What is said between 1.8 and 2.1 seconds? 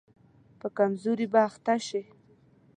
شي.